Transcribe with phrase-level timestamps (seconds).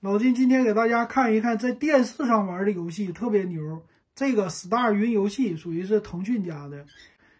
[0.00, 3.82] 老金今天给大家看一看在电视上玩的游戏特别牛。
[4.14, 6.86] 这个 Star 云游戏属于是腾讯家的，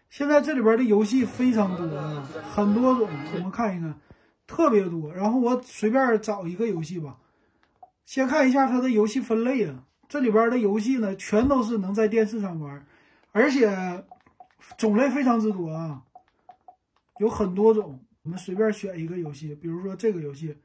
[0.09, 3.07] 现在这里边的游戏非常多啊，很多种。
[3.35, 3.99] 我们看一看，
[4.47, 5.13] 特别多。
[5.13, 7.17] 然后我随便找一个游戏吧，
[8.05, 9.83] 先看一下它的游戏分类啊。
[10.09, 12.85] 这里边的游戏呢，全都是能在电视上玩，
[13.31, 14.03] 而且
[14.77, 16.01] 种类非常之多啊，
[17.19, 17.99] 有很多种。
[18.23, 20.57] 我们随便选一个游戏，比如说这个游戏。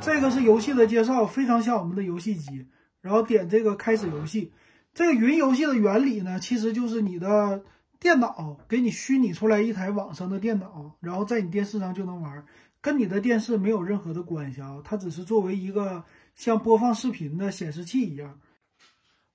[0.00, 2.66] 这个是游戏的介绍，非常像我们的游戏机。
[3.00, 4.52] 然后点这个开始游戏。
[4.94, 7.62] 这个云游戏的原理呢，其实就是你的
[8.00, 12.44] 电脑给你虚拟出来一台网上的电脑，然后在你电视上就能玩，
[12.80, 14.78] 跟你的电视没有任何的关系啊。
[14.84, 16.04] 它只是作为一个
[16.34, 18.40] 像播放视频的显示器一样。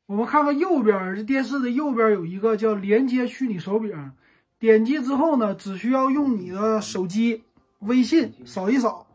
[0.05, 4.11] 我们看看右边，这电视的右边有一个叫连接虚拟手柄，
[4.59, 7.43] 点击之后呢，只需要用你的手机
[7.79, 9.07] 微信扫一扫。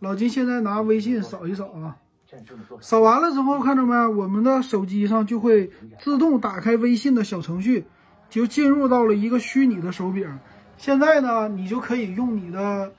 [0.00, 1.98] 老金现在拿微信扫一扫啊，
[2.80, 4.08] 扫完了之后，看着没？
[4.08, 7.84] 我们的手机上就会自动打开微信的小程序，
[8.30, 10.38] 就进入到了一个虚拟的手柄。
[10.78, 12.94] 现在呢，你就可以用你的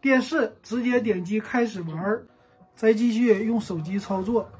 [0.00, 2.22] 电视直接点击开始玩，
[2.74, 4.50] 再继续用手机操作。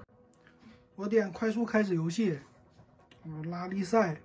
[0.94, 2.38] 我点快速开始游戏，
[3.50, 4.20] 拉力赛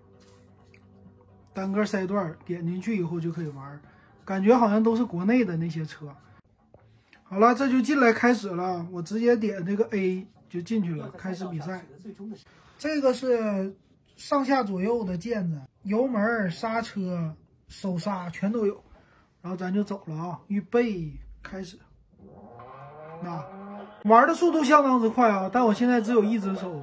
[1.51, 3.81] 单个赛段，点进去以后就可以玩，
[4.23, 6.15] 感觉好像都是国内的那些车。
[7.27, 8.85] 好了，这就进来开始了。
[8.91, 11.83] 我直接点这个 A 就进去了，开始比赛。
[12.77, 13.75] 这个是
[14.15, 17.33] 上下左右的键子，油门、刹车、
[17.67, 18.83] 手刹全都有。
[19.41, 21.77] 然后咱就走了啊，预备开始。
[23.21, 23.43] 那
[24.03, 26.81] 玩的速度相当之快啊，但我现在只有一只手。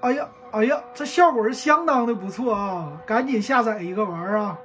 [0.00, 3.00] 哎呀，哎呀，这效果是相当的不错啊！
[3.06, 4.58] 赶紧下载一个玩啊。